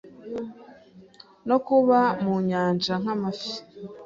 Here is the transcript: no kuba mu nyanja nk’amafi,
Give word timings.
no 1.47 1.57
kuba 1.67 1.99
mu 2.23 2.35
nyanja 2.49 2.93
nk’amafi, 3.01 3.53